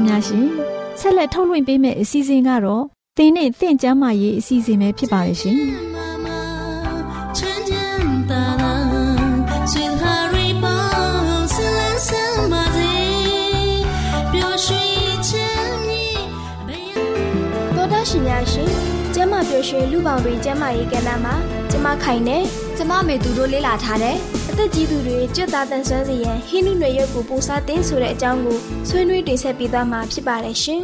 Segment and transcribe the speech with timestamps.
[0.00, 0.46] ရှင်များရှင်
[1.00, 2.84] ဆက်လက်ထုတ်လွှင့်ပေးမယ့်အစီအစဉ်ကတော့
[3.18, 5.58] တင်းနဲ့တင့်ကျမ်းမာရေးအစီအစဉ်ပဲဖြစ်ပါရဲ့ရှင်
[18.10, 18.68] ရှင်များရှင်
[19.14, 21.34] ကျမပျော်ရွှင်လူပေါင်းတွင်ကျမရေးကဏ္ဍမှာ
[21.70, 22.38] ကျမခိုင်နေ
[22.76, 30.82] ကျမမေသူတို့လေ့လာထားတယ်အ သက်ကြီးသူတွေကြွတ်သားတန်ဆွမ်းစေရန်ဟင်းနုနယ်ရုပ်ကိုပိုစားတင်းဆိုတဲ့အကြောင်းကိုဆွေးနွေးတင်ဆက်ပေးသွားမှာဖြစ်ပါတယ်ရှင်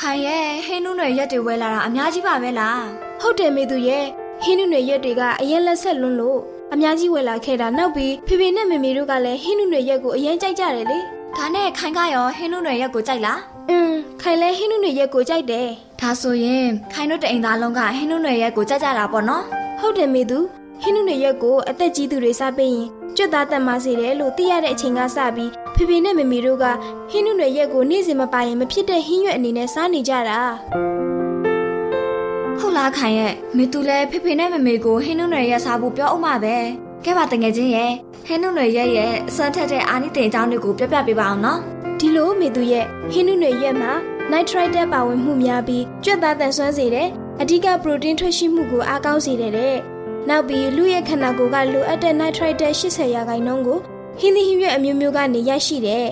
[0.00, 2.82] ခိုင်ရဲ့ဟင်းနုနယ်ရက်တွေဝဲလာတာအများကြီးပါပဲလား
[3.20, 4.04] ဟုတ်တယ်မေသူရဲ့
[4.42, 6.38] ဟင်းနုနယ်ရက်တွေကအရင်လက်ဆက်လွန်းလို့
[6.72, 10.98] အများကြီးဝယ်လာခဲ့တာနောက်ပြီးဖေဖေနဲ့မေမေတို့ကလည်းဟင်းနုနယ်ရက်ကိုအရင်ကြိုက်ကြတယ်လေ
[11.36, 13.40] ဒါနဲ့ခိုင်ကရောဟင်းနုနယ်ရက်ကိုကြိုက်လား
[13.70, 13.90] อืม
[14.22, 15.68] ခိုင်လဲဟင်းနုနယ်ရက်ကိုကြိုက်တယ်
[16.00, 19.44] ဒါဆိုရင်ခိုင်တို့တအိမ်သားလုံးကဟင်းနုနယ်ရက်ကိုကြိုက်ကြတာပေါ့နော်
[19.80, 20.40] ဟုတ်တယ်မေသူ
[20.82, 22.86] ဟင်းနုနယ်ရက်ကိုအသက်ကြီးသူတွေစားပေးရင်
[23.16, 26.64] ကြွတ်သားတက်မစေတယ်လို့သိရတဲ့အချိန်ကစပြီးဖေဖေနဲ့မေမေတို့က
[27.10, 30.40] ဟင်းနုနယ်ရက်ကိုနေ့စဉ်မပိုင်ရင်မဖြစ်တဲ့ဟင်းရွက်အနေနဲ့စားနေကြတာ
[32.60, 36.56] ဟုတ်လားခိုင်ရဲ့မေသူလည်းဖေဖေနဲ့မေမေကိုဟင်းနုနယ်ရက်စားဖို့ပြောအောင်ပါပဲ
[37.04, 37.92] ကဲပါတငယ်ချင်းရဲ့
[38.26, 41.60] ဟင်းနုနယ်ရက်ရဲ့အစွမ်းထက်တဲ့အာနိသင်အကြောင်းတွေကိုပြပြပေးပါအောင်နော်
[42.00, 43.92] ဒီလိုမေသူရဲ့ဟင်းနုနယ်ရက်မှာ
[44.32, 47.08] nitrite ပါဝင်မှုများပြီးကြွက်သားတန်ဆွမ်းစေတယ်
[47.40, 49.76] အဓိကပရိုတင်းထွက်ရှိမှုကိုအားကောင်းစေတယ်တဲ့
[50.28, 53.78] နောက်ပြီးလူရဲ့ခန္ဓာကိုယ်ကလိုအပ်တဲ့ nitrite 80ရာခိုင်နှုန်းကို
[54.18, 56.08] ဟင်းသီးဟင်းရွက်အမျိုးမျိုးကနေရရှိတယ်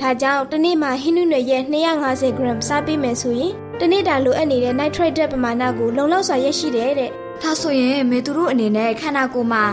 [0.00, 7.10] ဒါကြောင့်တစ်နေ့မှာဟင်းနုနယ်ရဲ့250 gram စားပေးမယ်ဆိုရင်တစ်နေ့တာလိုအပ်နေတဲ့ nitrate ပမာဏကိုလုံလောက်စွာရရှိတယ်တဲ့
[7.42, 9.64] ဒါဆိုရင်မေသူတို့အနေနဲ့ခန္ဓာကိုယ်မှာ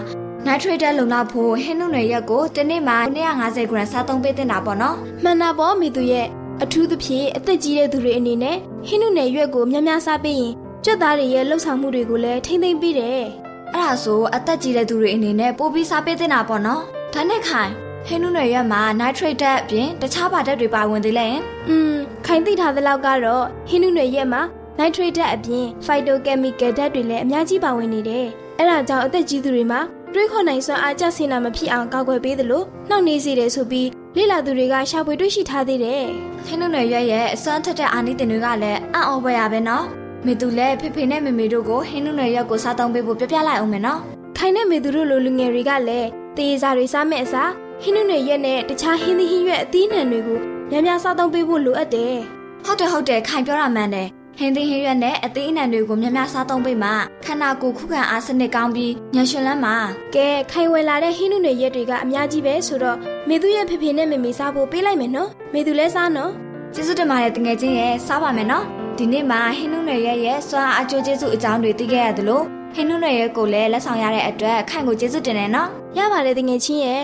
[0.47, 6.27] nitrate လုံလောက်ဖို့ဟင်းနုနယ်ရက်ကိုတစ်နေ့မှာ250 gram စားသုံးပေးတင်တာပေါ့နော်မှန်တာပေါ့မေသူရဲ့
[6.63, 10.53] အထူးသဖြင့်အသက်ကြီးတဲ့သူတွေအနေနဲ့ဟင်းနုနယ်ရွက်ကိုများများစားပေးရင်
[10.85, 13.27] ကြွက်သားတွေရဲ့လှုပ်ဆောင်မှုတွေကိုလည်းထိမ့်သိမ့်ပေးတယ်။
[13.73, 16.81] အဲ့ဒါဆိုအသက်ကြီးတဲ့သူတွေအနေနဲ့ပိုပြီးစားပေးသင့်တာပေါ့နော်။
[17.13, 17.71] ဒါနဲ့ခိုင်
[18.07, 21.27] ဟင်းနုနယ်ရွက်မှာ nitrate ဓာတ်အပြင်တခြားပါဓာတ်တွေပါဝင်သေးလဲ။
[21.69, 21.93] อืม
[22.25, 24.41] ခိုင်သိထားသလောက်ကတော့ဟင်းနုနယ်ရွက်မှာ
[24.79, 28.25] nitrate ဓာတ်အပြင် phytochemical ဓာတ်တွေလည်းအများကြီးပါဝင်နေတယ်။
[28.57, 29.79] အဲ့ဒါကြောင့်အသက်ကြီးသူတွေမှာ
[30.13, 36.03] တွေးခေါ်နိုင်စွမ်းအားကျဆင်းတာမဖြစ်အောင်ကာကွယ်ပေးသလိုနှောင့်နှေးစေတယ်ဆိုပြီးလေ့လာသူတွေကရှာဖွေတွေ့ရှိထားသေးတယ်။
[36.45, 39.85] ခင်းနုနယ်ရွက်ရဲ့အစွမ်းထက်တဲ့အာနိသင်တွေကလည်းအံ့ဩဖွယ်ရပဲနော်။
[40.25, 43.99] မေသူလည်းဖေဖေနဲ့မေမေတို့ကိုဟင်းနုနယ်ရွက်ကိုစားသုံးပေးဖို့ပြပြလိုက်အောင်မယ်နော်။
[44.37, 52.15] ခိုင်နဲ့မေသူတို့လိုလူငယ်တွေကလည်းတေးစားတွေစားမဲ့အစားဟင်းနုနယ်ရွက်နဲ့တခြားဟင်းသီးဟင်းရွက်အသီးနှံတွေကိုများများစားသုံးပေးဖို့လိုအပ်တယ်။
[52.65, 54.07] ဟုတ်တယ်ဟုတ်တယ်ခိုင်ပြောတာမှန်တယ်
[54.39, 56.89] ဟင်းသီးဟင်းရွက်နဲ့အသေးအနှံတွေကိုများများစားသုံးပေးမှ
[57.25, 59.75] ခန္ဓာကိုယ်ခုခံအားစနစ်ကောင်းပြီးညှရှင်လန်းမှာ
[60.15, 62.97] ကဲခိုင်ဝယ်လာတဲ့ဟင်းနုနယ်ရက်တွေကအများကြီးပဲဆိုတော့
[63.29, 66.31] မေသူရဲ့ဖေဖေနဲ့မေမေစားဖို့ပေးလိုက်မယ်နော်မေသူလည်းစားနော်
[66.73, 72.43] ကျေးဇူးတင်ပါတယ်တငယ်ချင်းရဲ့စားပါမယ်နော် ဒီနေ့မှာဟင်းနုနယ်ရဲ့ရဲ့စွမ်းအားအကျိုးကျေးဇူးအကြောင်းတွေသိခဲ့ရတယ်လို့
[72.75, 77.03] ဟင်းနုနယ်ရဲ့ကိုလည်းလက်ဆောင်ရတဲ့အတွက်ခိုင်ကိုကျေးဇူးတင်တယ်နော်ရပါတယ်တငယ်ချင်းရဲ့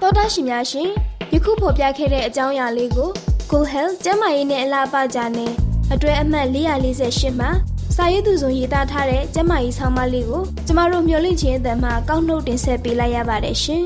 [0.00, 0.88] တော်တာရှင်များရှင်
[1.32, 3.08] ယခုဖော်ပြခဲ့တဲ့အကြောင်းအရာလေးကို
[3.50, 5.52] Cool Health ကျန်းမာရေးနဲ့အလားအပါကြနဲ့
[5.92, 7.50] အတွဲအမှတ်448မှာ
[7.96, 13.84] စာရေးသူဆိုရေးသားထားတဲ့ကျန်းမာရေးဆောင်းပါးလေးကိုကျမတို့မျှဝင့်ခြင်းအတန်မှကောက်နှုတ်တင်ဆက်ပေးလိုက်ရပါတယ်ရှင်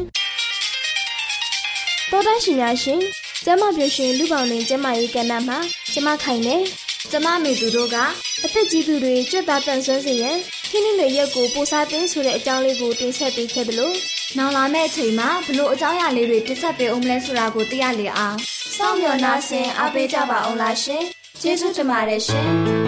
[2.11, 3.00] တော်တာရှင်များရှင်
[3.45, 5.59] ကျမပြောရှင်လူပေါင်းတွင်ကျမရေးကဏ္ဍမှာ
[5.93, 6.57] ကျမခိုင်နေ
[7.11, 7.97] ကျမမေသူတို့က
[8.45, 10.37] အသက်ကြီးသူတွေကြွက်သားတန်ဆွမ်းစေရန်
[10.71, 13.93] ခင်းနှင်းတွေရက်ကိုပိုစားသိမ်းဆိုတဲ့အကြောင်းလေးကိုတင်ဆက်ပေးခဲ့သလို
[14.37, 18.37] နောင်လာမယ့်အချိန်မှာဘလို့အကြောင်းအရာလေးတွေတင်ဆက်ပေးအောင်မလဲဆိုတာကိုသိရလေအောင်
[18.77, 21.03] စောင့်မျှော်နှားဆင်အားပေးကြပါအောင်လားရှင်
[21.41, 22.84] ကျေးဇူးတင်ပါတယ်ရှင်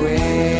[0.00, 0.59] တွ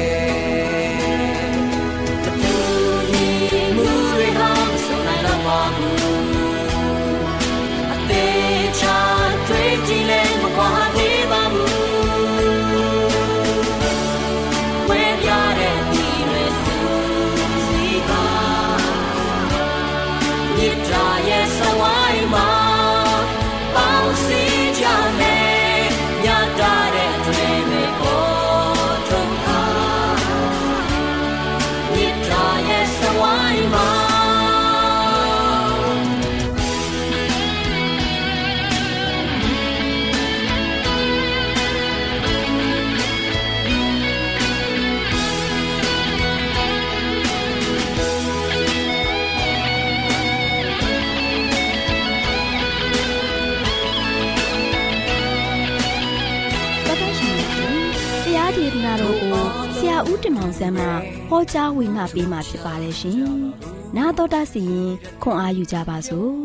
[60.21, 60.87] ဦးတင်မောင်ဆန်းမှ
[61.29, 63.21] ဟောကြားဝင်ငါပေးมาဖြစ်ပါတယ်ရှင်။
[63.97, 64.91] နာတော်တာစီရင်
[65.23, 66.31] ခွန်အားယူကြပါစို့။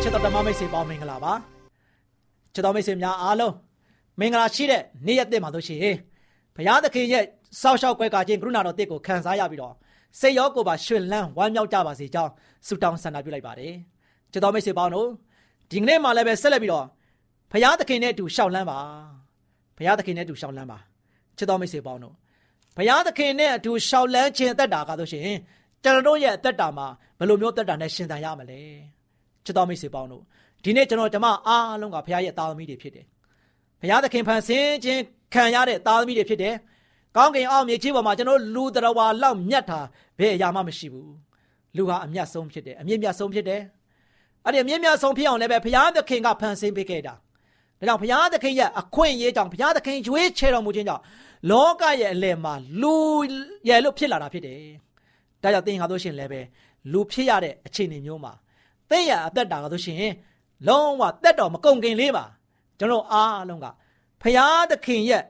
[0.00, 1.32] ချစ်တော်ဓမ္မမိတ်ဆွေပေါင်းမင်္ဂလာပါ
[2.54, 3.54] ချစ်တော်မိတ်ဆွေများအားလုံး
[4.20, 5.96] မင်္ဂလာရှိတဲ့နေ့ရက်တဲ့မှာတို့ရှိရင်
[6.54, 7.24] ဘုရားသခင်ရဲ့
[7.60, 9.74] စောက်ရှောက်ကွဲကာခြင်းကရုဏာတော်တစ်ကိုခံစားရပြီးတော့
[10.20, 12.32] စိတ်ရောကိုယ်ပါရှင်လန်းဝမ်းမြောက်ကြပါစေကြောင်း
[12.66, 13.74] ဆုတောင်းဆန္ဒပြုလိုက်ပါတယ်
[14.32, 15.08] ချစ်တော်မိတ်ဆွေပေါင်းတို့
[15.70, 16.86] ဒီကနေ့မှလည်းပဲဆက်လက်ပြီးတော့
[17.52, 18.78] ဘုရားသခင်နဲ့အတူရှောက်လန်းပါ
[19.76, 20.78] ဘုရားသခင်နဲ့အတူရှောက်လန်းပါ
[21.36, 22.14] ချစ်တော်မိတ်ဆွေပေါင်းတို့
[22.76, 25.38] ဘုရားသခင်နဲ့အတူရှောက်လန်းခြင်းအသက်တာကားတို့ရှိရင်
[25.82, 26.86] ကျွန်တော်တို့ရဲ့အသက်တာမှာ
[27.18, 28.60] ဘယ်လိုမျိုးအသက်တာနဲ့ရှင်သန်ရမလဲ
[29.44, 30.22] ချစ်တော်မိတ်ဆွေပေါင်းတို့
[30.64, 33.04] ဒီနေ့ကျွန်တော်ဓမ္မအားလုံးကဘုရားရဲ့သားသမီးတွေဖြစ်တယ်။
[33.80, 35.00] ဘုရားသခင်ဖန်ဆင်းခြင်း
[35.34, 36.54] ခံရတဲ့သားသမီးတွေဖြစ်တယ်။
[37.16, 39.80] ကောင်းကင်အောက်မြေကြီးပေါ်မှာကျွန်တော်လူတော်ဝါလောက်မြတ်တာ
[40.18, 41.10] ဘယ်အရာမှမရှိဘူး။
[41.76, 43.60] လူဟာအမျက်ဆုံးဖြစ်တယ်အမြင့်မြတ်ဆုံးဖြစ်တယ်။
[44.44, 47.14] အဲ့ဒီအမြင့်မြတ်ဆုံးဖြစ်အောင်လည်းပဲဘုရားသခင်ကဖန်ဆင်းပေးခဲ့တာ။
[47.78, 51.02] ဒါကြောင့်ဘုရားသခင်ရဲ့အခွင့်အရေးကြောင့်ဘုရားသခင်ရွေးချယ်တော်မူခြင်းကြောင့်
[51.50, 52.94] လောကရဲ့အလယ်မှာလူ
[53.68, 54.60] ရဲ့လို့ဖြစ်လာတာဖြစ်တယ်။
[55.42, 56.40] ဒါကြောင့်သင်ဟာတို့ရှင်လည်းပဲ
[56.92, 58.32] လူဖြစ်ရတဲ့အခြေအနေမျိုးမှာ
[58.90, 60.12] သင်ရအသက်တာကဆိုရှင်
[60.68, 62.24] လုံးဝတက်တော်မကုန်ခင်လေးပါ
[62.78, 63.66] ကျွန်တော်အားလုံးက
[64.22, 65.22] ဖရာသခင်ရဲ့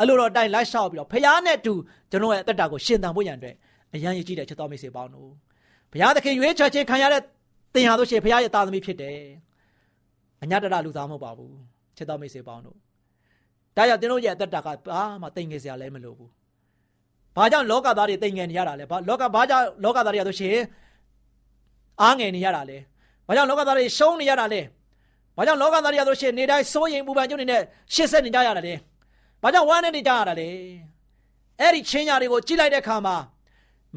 [0.00, 1.74] အလိုတော်တိုင်းလိုက်လျှောက်ပြီးတော့ဖရာနဲ့အတူ
[2.10, 3.54] ကျွန်တော်ရဲ့အသက်တာကိုရှင်သန်ဖို့ရန်အတွက်
[3.94, 5.30] အရန်ရည်ကြည့်တဲ့ချက်တော်မိတ်ဆွေပေါင်းတို့
[5.92, 7.22] ဖရာသခင်ရွေးချယ်ခြင်းခံရတဲ့
[7.74, 9.18] သင်ဟာဆိုရှင်ဖရာရဲ့သားသမီးဖြစ်တယ်
[10.42, 11.67] အညတရလူသားမဟုတ်ပါဘူး
[11.98, 12.76] ချက်တော်မိတ်ဆွေပေါင်းတို့
[13.76, 16.30] ဒါကြောင့်သင်တို့ရဲ့အသက်တာကဘာမှတိမ်ငယ်စရာလည်းမလိုဘူး
[17.36, 20.58] ဘာကြောင့်လောကသားတွေတိမ်ငယ်နေရတာလဲဘာလောကဘာကြောင့်လောကသားတွေရဆိုရှင်
[22.02, 22.78] အားငယ်နေရတာလဲ
[23.26, 24.60] ဘာကြောင့်လောကသားတွေရှုံးနေရတာလဲ
[25.36, 27.62] ဘာကြောင့်လောကသားတွေရဆိုရှင်နေတိုင်းစိုးရင်ပူပန်ကြုံနေတဲ့
[27.94, 28.74] ရှစ်ဆက်နေကြရတာလဲ
[29.42, 30.48] ဘာကြောင့်ဝမ်းနေနေကြရတာလဲ
[31.60, 33.16] အဲ့ဒီချင်းညာတွေကိုကြည့်လိုက်တဲ့အခါမှာ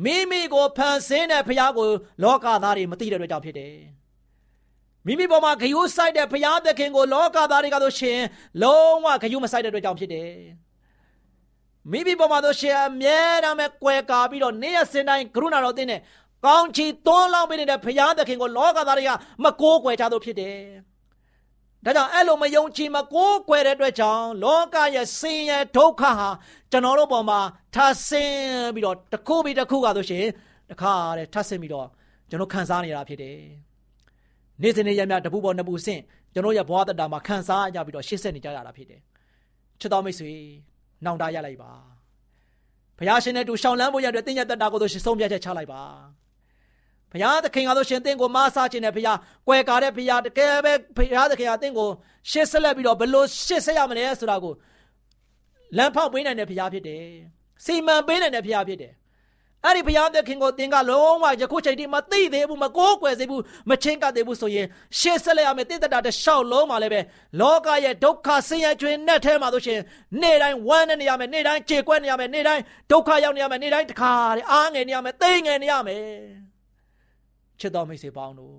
[0.04, 1.88] မိမိကိုဖန်ဆင်းတဲ့ဖခင်ကို
[2.24, 3.74] လောကသားတွေမသိတဲ့အတွက်ကြောင့်ဖြစ်တယ်
[5.06, 8.20] မိမိပေါ်မှာဂယုစိုက်တဲ့ဘုရားသခင်ကိုလောကသားတွေကဆိုရှင်
[8.62, 10.32] လုံးဝဂယုမစိုက်တဲ့အတွက်ကြောင့်ဖြစ်တယ်
[11.92, 16.00] မိမိပေါ်မှာဆိုရှင်အမြဲတမ်းပဲကွယ်ကာပြီးတော့နေ့ရက်စဉ်တိုင်းကရုဏာတော်တင်တဲ့
[16.46, 19.12] ကောင်းချီးသွန်းလောင်းပေးနေတဲ့ဘုရားသခင်ကိုလောကသားတွေက
[19.44, 20.58] မကိုးကွယ်ကြလို့ဖြစ်တယ်
[21.86, 26.30] ဒါကြောင့်အဲ့လိုမယုံကြည်မကိုးကွယ်တဲ့အတွက်ကြောင့်လောကရဲ့ဆင်းရဲဒုက္ခဟာ
[26.72, 27.40] ကျွန်တော်တို့ပေါ်မှာ
[27.76, 27.78] ထ
[28.08, 30.26] ဆင်းပြီးတော့တစ်ခုပြီးတစ်ခုကဆိုရှင်
[30.70, 31.88] တခါတည်းထဆင်းပြီးတော့
[32.30, 33.38] ကျွန်တော်ခံစားနေရတာဖြစ်တယ်
[34.64, 36.02] နေ့စဉ်နေ့ရက်များတပူပေါ်နှစ်ပူဆင့်
[36.34, 39.02] ကျွန်တော်ရဲ့ဘဝတတမှာခံစားကြပြီးတော့ရှေ့ဆက်နေကြရတာဖြစ်တယ်
[39.80, 40.34] ချစ်တော်မိတ်ဆွေ
[41.04, 41.72] နှောင်တရလိုက်ပါ
[42.98, 45.82] ဘုရားရှင်နဲ့တူရှောင်းလန်းဖို့ရတဲ့တင်းရတတာကိုတို့ရှင်ဆုံးဖြတ်ချက်ချလိုက်ပါ
[47.12, 51.90] ဘုရားသခင်ကတို့ရှင်တင့်ကိုမဆာခြင်းနဲ့ဘုရားကွယ်ကာတဲ့ဘုရားတကယ်ပဲဘုရားသခင်ကတင့်ကို
[52.32, 54.54] ရှေ့ဆက်လက်ပြီးတော့ဘလို့ရှေ့ဆက်ရမလဲဆိုတာကို
[55.78, 57.06] လမ်းဖောက်ပေးနိုင်တဲ့ဘုရားဖြစ်တယ်
[57.66, 58.94] စီမံပေးနိုင်တဲ့ဘုရားဖြစ်တယ်
[59.66, 64.68] အဲ့ဒီဘုရားသခင်ကိုသင်ကလုံးဝယခုချိန်ထိမသိသေးဘူးမကိုးကွယ်သေးဘူးမချင်းကသေးဘူးဆိုရင်
[65.00, 67.00] ရှေ့ဆက်လိုက်ရမယ်တိတ္တတာတစ်လျှောက်လုံးမှာလည်းပဲ
[67.42, 69.80] လောကရဲ့ဒုက္ခဆင်းရဲခြင်းနဲ့ထဲမှာဆိုရှင်
[70.22, 76.04] နေ့တိုင်းဝမ်းနေရမယ်နေ့တိုင်းကြေကွက်နေရမယ်နေ့တိုင်းဒုက္ခရောက်နေရမယ်နေ့တိုင်းတခါတည်းအားငယ်နေရမယ်သိငယ်နေရမယ်
[77.60, 78.56] ချစ်တော်မိတ်ဆွေပေါင်းတို့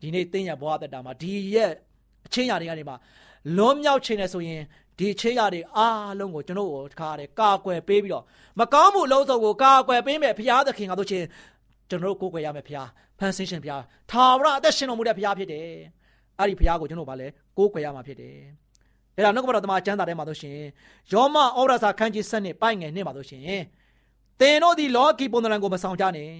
[0.00, 1.72] ဒီနေ့တင်းရဘဝတတာမှာဒီရဲ့
[2.26, 2.96] အချင်းရာတွေကနေမှာ
[3.56, 4.62] လွန်မြောက်ခြင်းနဲ့ဆိုရင်
[5.00, 8.24] ဒီချေးရတွေအားလုံးကိုကျွန်တော်တို့တခါတည်းကာကွယ်ပေးပြီးတော့
[8.58, 11.26] မကောင်းမှုလုံးစုံကိုကာကွယ်ပေးမယ်ဘုရားသခင်ကတို့ချင်း
[11.90, 12.88] ကျွန်တော်တို့ကိုးကွယ်ရမယ်ဘုရား
[13.18, 15.66] ဖန်ဆင်းရှင်ဘုရားထာဝရအသက်ရှင်တော်မူတဲ့ဘုရားဖြစ်တယ်
[16.38, 17.26] အဲ့ဒီဘုရားကိုကျွန်တော်ဗာလဲ
[17.58, 18.36] ကိုးကွယ်ရမှာဖြစ်တယ်
[19.16, 20.58] အဲ့ဒါနှုတ်ကပတော်တမန်ကျမ်းစာထဲမှာဆိုရှင်
[21.12, 23.42] ယောမဩရစာခန်းကြီး7နှစ်ပိုင်ငယ်နှစ်မှာဆိုရှင်
[24.40, 26.30] သင်တို့ဒီလောကီပုံသဏ္ဍာန်ကိုမဆောင်ကြနဲ့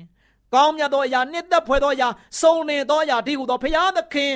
[0.54, 2.08] ကောင်းမြတ်သောအရာနှစ်သက်ဖွယ်သောအရာ
[2.40, 4.32] စုံလင်သောအရာဒီဟုသောဘုရားသခင်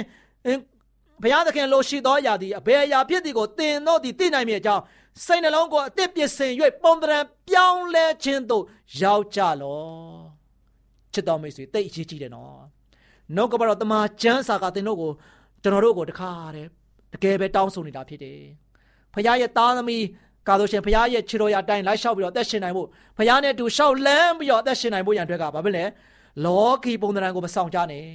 [1.22, 4.82] ဘုရားသခင်လိုရှိသောအရာသည်အဘယ်အရာဖြစ်သည်ကိုသင်တို့သည်သိနိုင်မည်အကြောင်း
[5.24, 6.52] စိတ်နှလုံးကိုအသစ်ပြင်ဆင်၍
[6.82, 8.64] ပုံသဏ္ဍာန်ပြောင်းလဲခြင်းသို့
[9.00, 9.82] ရောက်ကြလော
[11.12, 12.56] ချစ်တော်မိတ်ဆွေတိတ်အရေးကြီးတယ်နော်
[13.34, 15.12] နှုတ်ကပတော်တမန်ကျမ်းစာကသင်တို့ကို
[15.62, 16.68] ကျွန်တော်တို့ကိုတခါတည်း
[17.12, 18.40] တကယ်ပဲတောင်းဆိုနေတာဖြစ်တယ်
[19.12, 20.04] ဖခင်ရဲ့သားသမီး
[20.48, 25.84] ကာလို့ရှင်ဖခင်ရဲ့ခြေတော်ရအတိုင်းလိုက်လျှောက်ပြီးတော့အသက်ရှင်နိုင်ဖို့ဖခင်နဲ့အတူရှောက်လန်းပြီးတော့အသက်ရှင်နိုင်ဖို့ရန်အတွက်ကဘာဖြစ်လဲ
[26.44, 28.08] လောကီပုံသဏ္ဍာန်ကိုမဆောင်ကြနဲ့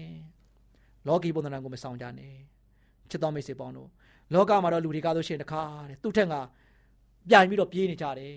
[1.08, 2.49] လောကီပုံသဏ္ဍာန်ကိုမဆောင်ကြနဲ့
[3.10, 3.90] ချစ်တော်မိတ်ဆွေပေါင်းတို့
[4.34, 6.36] လောကမှာတော့လူတွေကာလို့ရှင်တခါတဲ့သူ့ထက်က
[7.30, 8.36] ပြိုင်ပြီးတော့ပြေးနေကြတယ်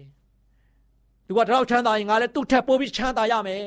[1.26, 3.64] သူကတလောက်ချမ်းသာရင်ငါလည်းသူ့ထက်ပိုပြီးချမ်းသာရမယ်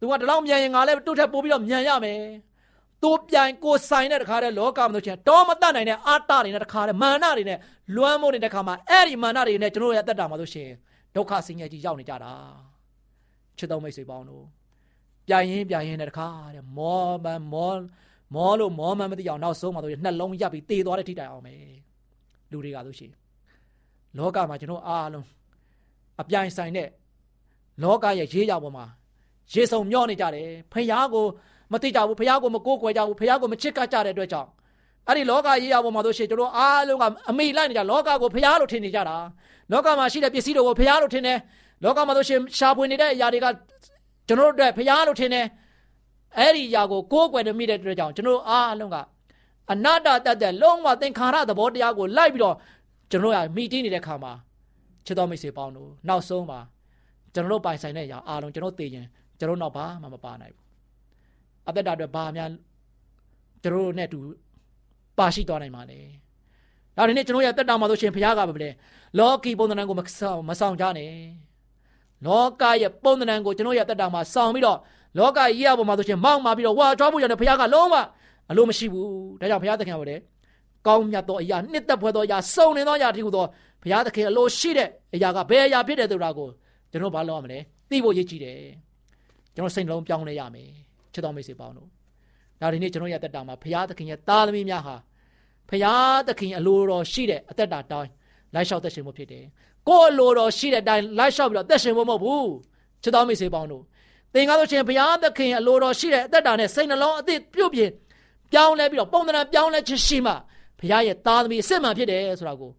[0.00, 2.20] သူကတလောက်မြန်ရင်ငါလည်းသူ့ထက်ပိုပြီးတော့မြန်ရမယ်
[3.02, 7.58] သူပြိုင်ကိုဆိုင်တဲ့တခါတည်းလောကမှာဆိုချင်တော့မတတ်နိုင်တဲ့အာတတွေနဲ့တခါတည်းမာနတွေနဲ့
[7.96, 10.68] လွမ်းမိုးနေတဲ့ခါမှာအဲ့ဒီမာနတွေနဲ့ကျွန်တော်ရဲ့အသက်တာမှာဆိုရှင်
[11.14, 12.32] ဒုက္ခဆင်းရဲကြီးရောက်နေကြတာ
[13.58, 14.44] ချစ်တော်မိတ်ဆွေပေါင်းတို့
[15.28, 17.72] ပြိုင်ရင်ပြိုင်ရင်တဲ့တခါတည်းမောမမော
[18.34, 21.54] မောလို့မောမှမသိအောင်နောက်ဆုံးမှာဆိုရင်နှလုံးရပ်ပြီးတေသွားတဲ့ထိတိုင်အောင်ပဲ
[22.50, 23.10] လူတွေကဆိုရှင်
[24.18, 25.26] လောကမှာကျွန်တော်အားလုံး
[26.20, 26.88] အပြိုင်ဆိုင်တဲ့
[27.82, 28.84] လောကရဲ့ရေးရပေါ်မှာ
[29.52, 31.26] ရေစုံမျောနေကြတယ်ဖះကို
[31.72, 34.50] မသိကြဘူးဖះကိုမကိုးကွယ်ကြဘူးဖះကိုမချစ်ကပ်ကြတဲ့အတွက်ကြောင့်
[35.08, 39.16] အဲ့ဒီလောကရေးရပေါ်မှာဆိုရှင်ကျွန်တော်အားလုံးကအမိလိုက်နေကြလောကကိုဖះလို့ထင်နေကြတာ
[39.72, 41.38] လောကမှာရှိတဲ့ပစ္စည်းတွေကိုဖះလို့ထင်တယ်
[41.84, 43.46] လောကမှာဆိုရှင်ရှားပွေနေတဲ့အရာတွေက
[44.28, 45.46] ကျွန်တော်တို့အတွက်ဖះလို့ထင်တယ်
[46.38, 48.96] အဲ့ဒီຢာကိုကိုးကွယ်နေမိတဲ့အတွက်ကြောင့်ကျွန်တော်အားလုံးက
[49.72, 52.56] အနာတ္တတတ်တဲ့လုံးဝသင်္ခါရသဘောတရားကိုလိုက်ပြီးတော့
[53.10, 54.32] ကျွန်တော်ကမိတီးနေတဲ့ခါမှာ
[55.06, 56.60] ချစ်တော်မိတ်ဆွေပေါင်းတို့နောက်ဆုံးမှာ
[57.34, 59.06] ကျွန်တော်တို့ပိုင်ဆိုင်တဲ့ຢာအားလုံးကျွန်တော်သိရင်
[59.38, 60.64] ကျွန်တော်တော့ဘာမှမပါနိုင်ဘူး
[61.68, 62.48] အသက်တာအတွက်ဘာများ
[63.62, 64.20] ကျွန်တော်တို့နဲ့အတူ
[65.18, 65.98] ပါရှိသွားနိုင်ပါလေ
[66.96, 68.70] ဒါဒီနေ့ကျွန်တော်ရဲ့တက်တာမှာဆိုရှင်ဘုရားကပဲလေ
[69.18, 71.10] လောကီပုံသဏ္ဍာန်ကိုမဆောင်မဆောင်ကြနဲ့
[72.26, 74.78] လောကရဲ့ပုံသဏ္ဍာန်ကိုကျွန်တော်ရဲ့တက်တာမှာဆောင်ပြီးတော့
[75.18, 77.94] လောကကြီးရပေါ်မှာဆိုရှင်မောင်းမာပြီးတော့ဝါကြွားဖို့ရတဲ့ဘုရားကလုံးဝ
[78.50, 79.08] အလိုမရှိဘူး
[79.40, 80.22] ဒါကြောင့်ဘုရားသခင်ကလည်း
[80.86, 83.46] ကောင်းမြတ်သောအရာနှစ်သက်ဖွယ်သောအရာစုံလင်သောအရာတည်းဟူသော
[83.82, 86.48] ဘုရားသခင်အလိုရှိတဲ့အရာကဘယ်အရာဖြစ်တယ်ဆိုတာကို
[86.90, 87.58] ကျွန်တော်ဘာလုပ်ရမလဲ
[87.90, 88.58] သိဖို့ရည်ကြည်တယ်
[89.54, 90.68] ကျွန်တော်စိတ်နှလုံးပြောင်းလဲရမယ်
[91.12, 91.88] ချစ်တော်မိတ်ဆွေပေါင်းတို့
[92.60, 94.96] ဒါဒီနေ့ကျွန်တော်ရဲ့တက်တာမှာဘုရားသခင်ရဲ့သားသမီးများဟာ
[95.68, 98.10] ဘုရားသခင်အလိုတော်ရှိတဲ့အသက်တာတိုင်း
[98.54, 99.44] လိုက်လျှောက်သက်ရှင်မှုဖြစ်တယ်
[99.88, 102.50] ကိုယ်အလိုတော်ရှိတဲ့အတိုင်းလိုက်လျှောက်ပြီးတော့သက်ရှင်မှုမဟုတ်ဘူး
[103.02, 103.82] ချစ်တော်မိတ်ဆွေပေါင်းတို့
[104.34, 107.92] သင်ကားလို့ချင်းဘုရားသခင်အလိုတော်ရှိတဲ့အသက်တာနဲ့စိတ်နှလုံးအသစ်ပြုတ်ပြင်း
[108.52, 110.32] ပြောင်းလဲပြီးတော့ပုံသဏ္ဍာန်ပြောင်းလဲခြင်းရှိမှ
[110.78, 112.70] ဘုရားရဲ့သားသမီးအစစ်မှန်ဖြစ်တယ်ဆိုတာကို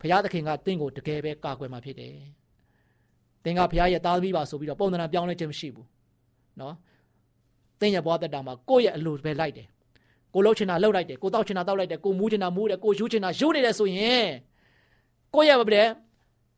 [0.00, 2.14] ဘုရားသခင်ကသင်ကိုတကယ်ပဲကာကွယ်မှဖြစ်တယ်
[3.44, 5.86] သင်ကဘုရားရဲ့သားသမီးပါဆိုပြီးတော့ပုံသဏ္ဍာန်ပြောင်းလဲခြင်းမရှိဘူး
[6.60, 6.74] နော်
[7.80, 9.66] သင်ရဲ့ဘဝသက်တာမှာကိုယ့်ရဲ့အလိုပဲလိုက်တယ်
[10.34, 14.28] ကိုလှုပ်ချင်တာလှုပ်လိုက်တယ်ကိုတောက်ချင်တာတောက်လိုက်တယ်ကိုမူးချင်တာမူးတယ်ကိုယူချင်တာယူနေတယ်ဆိုရင်
[15.34, 15.78] ကိုရဲ့ဗျ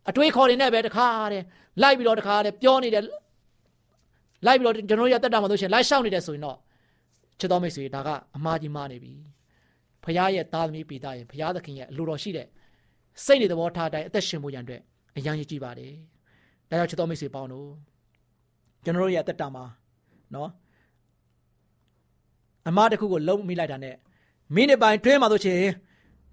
[0.08, 1.42] အတွေးခေါ်နေနဲ့ပဲတခါတဲ့
[1.82, 3.02] လိုက်ပြီးတော့တခါတဲ့ပြောနေတယ်
[4.46, 6.58] လိုက်ပြီးတော့ကျွန်တော်ရတက်တာမှဆိုရှင်လိုက်ရှောက်နေတယ်ဆိုရင်တော့
[7.38, 9.12] ချစ်တော်မိတ်ဆွေဒါကအမှားကြီးမှားနေပြီ
[10.04, 12.46] ဖခင်ရဲ့သားသမီးပိသားရဲ့ဖခင်သခင်ရဲ့အလိုတော်ရှိတဲ့
[13.24, 14.82] စိတ်နေသဘောထားတိုင်းအသက်ရှင်ဖို့ရန်အတွက်
[15.16, 15.92] အရန်ကြီးကြည့်ပါတယ်
[16.68, 17.68] ဒါကြောင့်ချစ်တော်မိတ်ဆွေပေါင်းတို့
[18.84, 19.64] ကျွန်တော်ရဲ့အသက်တာမှာ
[20.34, 20.50] နော်
[22.68, 23.96] အမားတစ်ခုကိုလုံးမိလိုက်တာနဲ့
[24.54, 25.60] မိနစ်ပိုင်းတွင်းမှာဆိုရှင်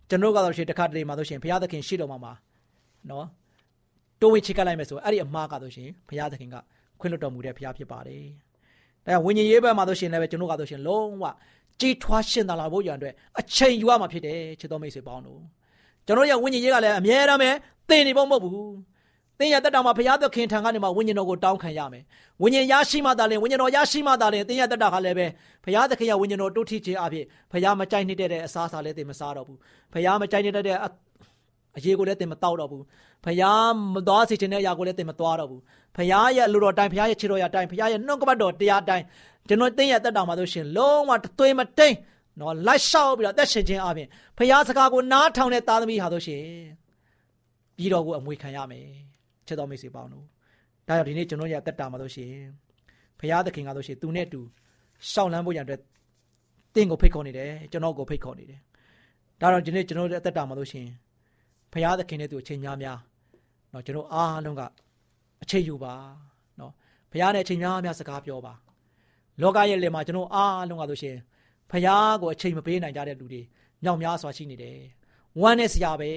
[0.10, 2.34] ကျွန်တော်ကတော့ရှင်တစ်ခါတလေမှာဆိုရှင်ဘုရားသခင်ရှိတော်မှာမှာ
[3.10, 3.26] နော်
[4.22, 6.56] တိုးဝင်ချစ်ကလိုက်မယ်ဆိုအဲ့ဒီအမားကဆိုရှင်ဘုရားသခင်က
[7.00, 8.24] ခွင့်လွှတ်တော်မူတဲ့ဘုရားဖြစ်ပါတယ်။
[9.06, 11.26] ဒါကြောင့်ဝိညာဉ်ရေးဘက်မှာဆိုရှင်လည်းပဲကျွန်တော်ကဆိုရှင်လုံးဝ
[11.80, 15.40] ကြီးထွားရှင်သာလာဖို့ရန်အတွက်အချိန်ယူရမှာဖြစ်တယ်ချစ်တော်မိတ်ဆွေပေါင်းတို့
[16.06, 17.50] ကျွန်တော်ရဲ့ဝိညာဉ်ရေးကလည်းအမြဲတမ်းပဲ
[17.90, 18.74] သင်နေဖို့မဟုတ်ဘူး
[19.40, 22.04] သင်ရတက်တာမှာဘုရားသခင်ထံကနေမှဝိညာဉ်တော်ကိုတောင်းခံရမယ်။
[22.42, 25.28] ဝိညာဉ်ရရှိမှသာလျှင်ဝိညာဉ်တော်ရရှိမှသာလျှင်သင်ရတက်တာကလည်းပဲ
[25.64, 29.58] ဘုရားသခင်ရဲ့ဝိညာဉ်တော်တိုးထီခြင်းအဖြစ်ဘုရားမကြိုက်နှစ်တဲ့အစားအစာလည်းသင်မစားတော့ဘူး။
[29.94, 30.90] ဘုရားမကြိုက်နှစ်တဲ့အ
[31.86, 32.84] ရေးကိုလည်းသင်မတောက်တော့ဘူး။
[33.26, 35.62] ဘုရားမသွားစေခြင်းတဲ့အရာကိုလည်းသင်မသွားတော့ဘူး။
[35.96, 39.04] ဘုရားရဲ့လူတော်တိုင်းဘုရားရဲ့ခြေတော်ရတိုင်းဘုရားရဲ့နှုတ်ကပတ်တော်တရားတိုင်း
[39.48, 41.96] ကျွန်တော်သင်ရတက်တာမှာဆိုရှင်လုံးဝသွေးမတိန်
[42.40, 44.08] နော်လိုက်လျှောက်ပြီးတော့အသက်ရှင်ခြင်းအပြင်
[44.38, 46.44] ဘုရားစကားကိုနားထောင်တဲ့သားသမီးဟာဆိုရှင်
[47.78, 48.88] ပြီးတော့ကိုအမွေခံရမယ်။
[49.50, 50.26] ချစ်တော်မိတ်ဆွေပေါင်းတို့
[50.88, 52.48] ဒါကြောင့်ဒီနေ့ကျွန်တော်ရဲ့အသက်တာမှာလို့ရှိရင်
[53.20, 54.42] ဘုရားသခင်ကလို့ရှိရင်သူနဲ့အတူ
[55.12, 55.82] ရှောက်လန်းဖို့ရန်အတွက်
[56.76, 58.60] တင့်ကိုဖိတ်ခေါ်နေတယ်ကျွန်တော်ကိုဖိတ်ခေါ်နေတယ်
[59.42, 60.92] ဒါတော့ဒီနေ့ကျွန်တော်ရဲ့အသက်တာမှာလို့ရှိရင်
[61.73, 62.99] ဘုရားသခင်နဲ့သူအချိန်များများ
[63.71, 64.63] เนาะကျွန်တော်အားလုံးက
[65.43, 65.95] အချိန်ယူပါ
[66.59, 66.71] เนาะ
[67.11, 68.55] ဘုရားနဲ့အချိန်များများစကားပြောပါ
[69.41, 71.17] လောကရဲ့လယ်မှာကျွန်တော်အားလုံးကဆိုရှင်
[71.71, 73.43] ဘုရားကိုအချိန်မပေးနိုင်ကြတဲ့လူတွေ
[73.83, 74.79] မြောက်များစွာရှိနေတယ်
[75.41, 76.11] ဝမ်းနဲ့စရာပဲ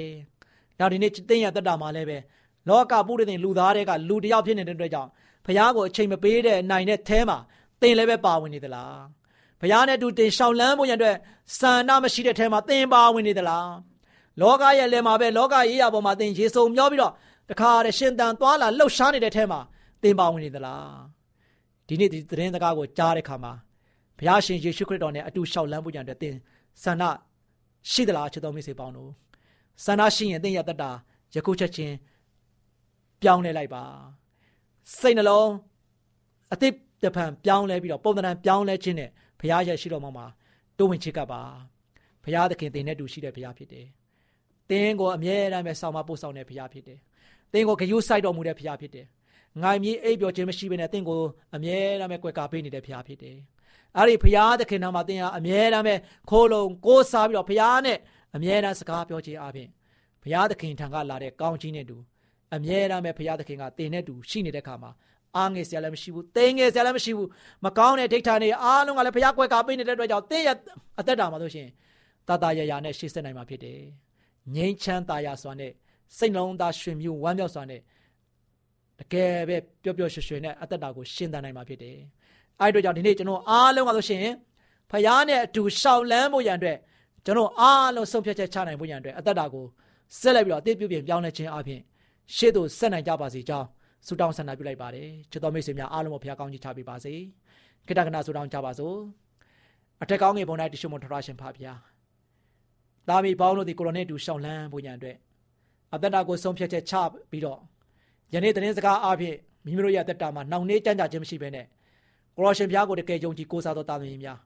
[0.80, 2.18] ဒါဒီနေ့တင်းရတက်တာမှာလည်းပဲ
[2.70, 5.10] လောကပုရိသင်လူသားတွေကလူတယောက်ဖြစ်နေတဲ့အတွက်ကြောင့်
[5.46, 7.38] ဘုရားကိုအချိန်မပေးတဲ့နိုင်တဲ့အဲမှာ
[7.82, 9.00] သင်လည်းပဲပါဝင်နေသလား
[9.62, 11.16] ဘုရားနဲ့တူတင်ရှောင်လန်းဖို့ရတဲ့
[11.60, 13.68] စန္ဒမရှိတဲ့အဲမှာသင်ပါဝင်နေသလား
[14.41, 17.13] လောကရဲ့လယ်မှာပဲလောကရေးရပေါ်မှာသင်ရေစုံမျောပြီးတော့
[17.51, 19.61] တခါတည်းရှင်တန်သွားလာလှုပ်ရှားနေတဲ့အဲမှာ
[20.03, 20.97] သင်ပါဝင်နေသလား
[21.87, 23.53] ဒီနေ့ဒီသတင်းစကားကိုကြားတဲ့အခါမှာ
[24.19, 26.35] ဘုရားရှင်ယေရှုခရစ်တော်နဲ့အတူရှောက်လန်းဖို့ရတဲ့သင်
[26.83, 27.03] ဆန္ဒ
[27.91, 29.11] ရှိသလားချစ်တော်မိတ်ဆွေပေါင်းတို့
[29.85, 30.91] ဆန္ဒရှိရင်သင်ရတတ်တာ
[31.35, 31.95] ယခုချက်ချင်း
[33.23, 33.85] ပြောင်းလဲလိုက်ပါ
[34.99, 35.51] စိတ်နှလုံး
[36.53, 36.73] အသစ်
[37.05, 40.27] တဖန်ပြောင်းလဲပြီးတော့ပုံသဏ္ဍာန်ပြောင်းလဲခြင်းနဲ့ဘုရားရဲ့ရှိတော်မှာ
[40.79, 41.43] တိုးဝင်ချစ်ကပ်ပါ
[42.25, 43.87] ဘုရားသခင်တင်နဲ့တူရှိတဲ့ဘုရားဖြစ်တယ်
[44.71, 46.99] တင်းကိုအမြဲတမ်းပဲဆောင်မပို့ဆောင်တဲ့ဘုရားဖြစ်တယ်
[47.53, 49.07] တင်းကိုဂယုစိုက်တော်မူတဲ့ဘုရားဖြစ်တယ်
[49.61, 51.21] ငိုင်မြေအိပ်ပျော်ခြင်းမရှိဘဲနဲ့တင့်ကို
[51.55, 53.37] အမြဲတမ်းပဲကွယ်ကာပေးနေတဲ့ဘုရားဖြစ်တယ်။
[53.97, 55.95] အဲ့ဒီဘုရားသခင်နာမှာတင်ဟာအမြဲတမ်းပဲ
[56.31, 57.99] ခိုးလုံကိုးစားပြီးတော့ဘုရားနဲ့
[58.37, 59.69] အမြဲတမ်းစကားပြောခြင်းအပြင်
[60.23, 61.97] ဘုရားသခင်ထံကလာတဲ့ကောင်းကြီးနဲ့တူ
[62.55, 64.91] အမြဲတမ်းပဲဘုရားသခင်ကတင်နဲ့တူရှိနေတဲ့ခါမှာ
[65.37, 67.29] အားငယ်စရာလည်းမရှိဘူး။တင်းငယ်စရာလည်းမရှိဘူး။
[67.65, 70.57] မကောင်းတဲ့ဒိဋ္ဌာန်တွေအားလုံးကလည်းဘုရားကွယ်ကာပေးနေတဲ့အတွက်ကြောင့်တင်းရဲ့
[70.99, 71.69] အသက်တာမှာဆိုရှင်
[72.29, 73.83] တာတာရရနဲ့ရှေ့ဆက်နိုင်မှာဖြစ်တယ်။
[74.55, 75.73] ငြိမ်းချမ်းသာယာစွာနဲ့
[76.17, 77.81] စိတ်လုံးသားရှင်မြူဝမ်းမြောက်စွာနဲ့
[78.99, 81.97] တကယ်ပဲပျော့ပျော့ရွှင်ရွှင်နဲ့အသက်တာကိုရှင်းသန်နိုင်မှာဖြစ်တယ်။
[82.61, 84.25] အဲဒီအတွက်ကြောင့်ဒီနေ့ကျွန်တော်အားလုံးကဆိုရှင်
[84.91, 86.79] ဖခင်နဲ့အတူရှောက်လန်းဖို့ရန်အတွက်
[87.25, 89.67] ကျွန်တော်အားလုံးဆုံးဖြတ်ချက်ချနိုင်ဖို့ရန်အတွက်အသက်တာကို
[90.21, 91.81] ဆက်လက်ပြီးတော့အသေးပြုပြင်ပြောင်းလဲခြင်းအပြင်
[92.37, 93.67] ရှေ့သို့ဆက်နိုင်ကြပါစေကြောင်း
[94.07, 97.15] ဆုတောင်းဆန္ဒပြုလိုက်ပါတယ်ချစ်တော်မိတ်ဆွေများအားလုံးကိုဖခင်ကောင်းကြီးချပေးပါစေ
[97.87, 98.97] ခိတ္တကနာဆုတောင်းကြပါစို့
[100.03, 101.92] အထက်ကောင်းငယ်ပုံ၌တရှိမထရရှင်ဖဖျား
[103.09, 105.17] တာမီပေါင်းတို့ဒီကိုရိုနဲ့တူရှောင်းလန်းဖို့ညာအတွက်
[105.95, 106.95] အသက်တာကိုဆုံးဖြတ်ချက်ချ
[107.31, 107.61] ပြီးတော့
[108.35, 111.67] ယနေ့သတင်းစကားအားဖြင့်မိမိတို့ရဲ့အသက်တာမှာနှောင့်နှေးကြမ်းကြခြင်းမရှိဘဲနဲ့
[112.37, 114.39] ကိုရောရှင်ဖျားကိုတကယ်ယုံကြည်ကိုးစားသောတာမီများ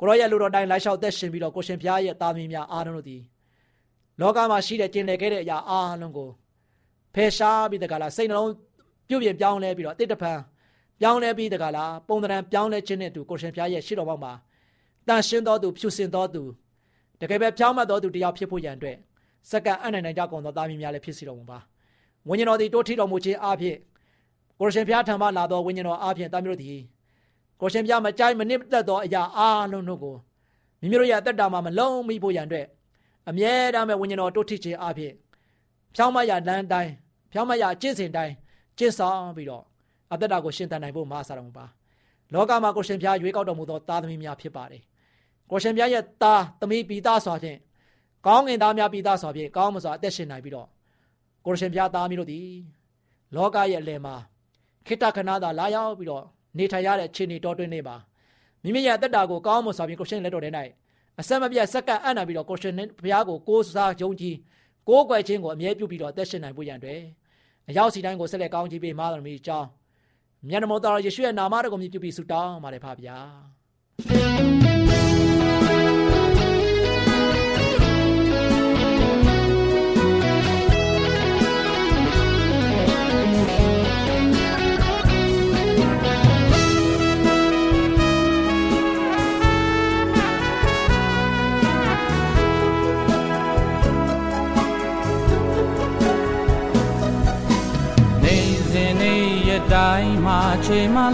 [0.00, 3.18] ကိုရောရဲ့လူတော်တိုင်းလိုက်လျှောက်သက်ရှင်ပြီးတော့ကိုရှင်ဖျားရဲ့တာမီများအားလုံးတို့ဒီ
[4.20, 6.30] လောကမှာရှိတဲ့ကျင်လည်ခဲ့တဲ့အရာအားလုံးကို
[7.14, 8.50] ဖယ်ရှားပြီးတကလားစိတ်နှလုံး
[9.08, 10.38] ပြုတ်ပြင်ပြောင်းလဲပြီးတော့တစ်တဖန်
[11.00, 14.32] ပြောင်းလဲပြီးတကလားပုံသဏ္ဍာန်ပြောင်းလဲခြင်းနဲ့တူကိုရှင်ဖျားရဲ့ရှိတော်ဘောက်မှာ
[15.08, 16.42] တန်ရှင်းတော်သူဖြူစင်တော်သူ
[17.24, 18.96] တကယ်ပဲဖြောင်းမတ်တော်သူတယောက်ဖြစ်ဖို့ရန်အတွက်
[19.50, 21.58] စက္ကအနိုင်နိုင်ကြကုန်သောသားမီးများလည်းဖြစ်စီတော်မူပါ
[22.28, 23.76] ဝိညာဉ်တော်သည်တိုးထီတော်မူခြင်းအဖြစ်
[24.60, 26.80] ကိုရှင်ဖျားထံမှလာသောဝိညာဉ်တော်အဖြစ်သားမျိုးတို့သည်
[27.60, 30.16] ကိုရှင်ဖျားမကြိုက်မနစ်သက်သောအရာအားလုံးတို့ကို
[30.80, 32.66] မိမိတို့ရဲ့အသက်တာမှာမလုံးမိဖို့ရန်အတွက်
[33.28, 35.12] အမြဲတမ်းပဲဝိညာဉ်တော်တိုးထီခြင်းအဖြစ်
[35.94, 36.92] ဖြောင်းမရလမ်းတိုင်း
[37.32, 38.32] ဖြောင်းမရကျင့်စဉ်တိုင်း
[38.78, 39.64] ကျင့်ဆောင်ပြီးတော့
[40.12, 41.66] အသက်တာကိုရှင်သန်နိုင်ဖို့မဆာတော်မူပါ
[42.32, 44.82] လောကမှာကိုရှင်ဖျားရွေးကောက်တော်မူသောသားသမီးများဖြစ်ပါတယ်
[45.50, 47.58] ကိုရှင်ဖျားရဲ့သားသမီးပိသားစွာဖြင့်
[48.26, 50.68] ကောင်းငင်သားများပိသားစွာဖြင့်ကောင်းမစွာအသက်ရှင်နိုင်ပြီးတော့
[51.46, 52.48] ကိုရှင်ဖျားသားမျိုးတို့သည်
[53.34, 54.14] လောကရဲ့အလယ်မှာ
[54.86, 56.24] ခိတ္တခဏသာလာရောက်ပြီးတော့
[56.58, 57.96] နေထိုင်ရတဲ့ခြေနေတော်တွင်းနေပါ
[58.62, 60.50] မိမိရဲ့အသက်တာကိုကောင်းမစွာဖြင့်ကိုရှင်လက်တော်ထဲ၌
[61.20, 64.36] အဆက်မပြတ်စက္ကန့်အံ့နာပြီးတော့ကိုရှင်ဘုရားကိုကိုးစားယုံကြည်
[64.88, 67.00] ကိုးကွယ်ခြင်းကိုအမြဲပြုပြီးတော့အသက်ရှင်နိုင်ဖို့ရန်အတွက်
[67.68, 69.68] အရောက်စီတိုင်းကိုဆက်လက်ကောင်းချီးပေးမှာတော်မူအကြောင်း
[70.48, 74.73] မြတ်နမောတော်ယေရှုရဲ့နာမတော်ကိုမြည်ပြုပြီးဆုတောင်းပါတယ်ဖပါဗျာ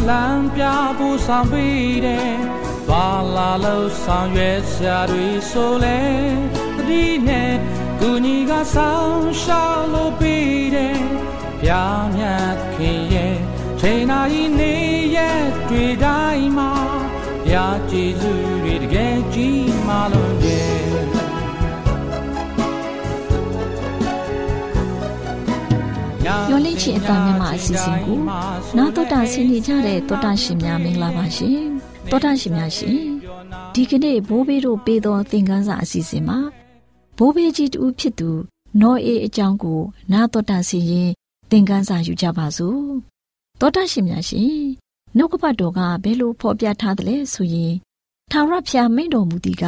[0.08, 0.62] လမ်းပြ
[0.98, 2.32] ဖို့ဆောင်ပြီးတယ်။
[2.88, 5.98] ဘာလာလို့ဆောင်ရွက်စရာတွေဆိုလဲ။
[6.88, 7.54] ဒီနဲ့
[8.00, 10.98] ကူညီကဆောင်ရှောက်လို့ပြီးတယ်။
[11.60, 11.70] ပြ
[12.16, 13.36] မြတ်ခင်ရဲ့
[13.80, 14.74] ချိန်နာရီနေ
[15.16, 16.72] ရဲ့တွေ့တိုင်းမှာ
[17.44, 17.54] ပြ
[17.90, 18.32] ကြည်စု
[18.64, 20.89] တွေတကယ်ကြီးမှလို့ရဲ့
[26.48, 28.18] မျောလင့်ချင်အသားမြန်မာအစီအစဉ်ကို
[28.76, 31.58] နာတော်တာဆင်းနေကြတဲ့တောတာရှင်များမင်္ဂလာပါရှင်
[32.10, 32.96] တောတာရှင်များရှင်
[33.74, 36.38] ဒီကနေ့ဘိုးဘေးတို့ပေးသောသင်ခန်းစာအစီအစဉ်မှာ
[37.18, 38.30] ဘိုးဘေးကြီးတူဖြစ်သူ
[38.80, 39.80] နောအေးအကြောင်းကို
[40.12, 41.10] နာတော်တာဆင်းရင်
[41.50, 42.82] သင်ခန်းစာယူကြပါစို့
[43.60, 44.54] တောတာရှင်များရှင်
[45.16, 47.74] နှုတ်ကပတ်တော်ကဘယ်လိုဖော်ပြထားသလဲဆိုရင်
[48.30, 49.64] ထာဝရဘုရားမိန့်တော်မူသည်က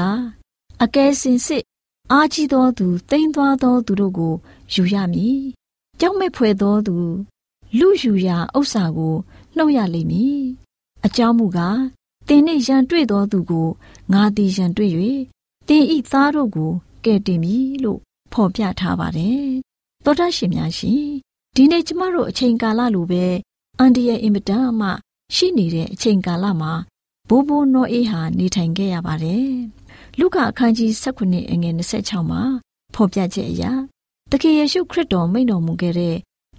[0.83, 1.65] အကယ်စင်စစ်
[2.13, 4.35] အာကြီးသောသူတိမ်သွားသောသူတို့ကို
[4.73, 5.43] ယူရမည်
[6.01, 6.97] ကြောက်မဲ့ဖွယ်သောသူ
[7.79, 9.15] လူယူရာဥစ္စာကို
[9.57, 10.43] နှုတ်ရလိမ့်မည်
[11.07, 11.81] အကြောင်းမူကား
[12.29, 13.69] တင်းနှင့်ရန်တွေ့သောသူကို
[14.13, 14.91] ငါသည်ရန်တွေ့၍
[15.69, 16.71] တင်းဤသားတို့ကို
[17.05, 17.99] ကဲ့တင်မည်လို့
[18.33, 19.47] ဖော်ပြထားပါတယ်
[20.05, 21.07] သောတာရှင်များရှင်
[21.55, 23.25] ဒီနေ့ကျမတို့အချိန်ကာလလိုပဲ
[23.79, 24.89] အန်ဒီရဲ့အင်မတန်မှ
[25.35, 26.73] ရှိနေတဲ့အချိန်ကာလမှာ
[27.29, 29.51] ဘိုးဘိုးနောအေးဟာနေထိုင်ခဲ့ရပါတယ်
[30.19, 30.91] လူကအခန်းကြီး
[31.23, 32.43] 19အငယ်26မှာ
[32.95, 33.73] ဖော်ပြချက်အရာ
[34.35, 36.17] တခင်ယေရှုခရစ်တော်မိန့်တော်မူခဲ့တဲ့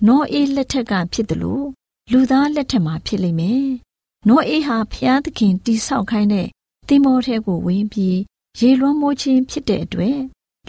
[0.07, 1.65] နောအေးလက်ထက်ကဖြစ်တယ်လို့
[2.11, 3.67] လူသားလက်ထက်မှာဖြစ်လိမ့်မယ်။
[4.27, 6.47] နောအေးဟာဖျားသခင်တိဆောက်ခိုင်းတဲ့
[6.87, 8.17] သင်္ဘောထဲကိုဝင်ပြီး
[8.59, 10.19] ရေလွှမ်းမိုးခြင်းဖြစ်တဲ့အတွက်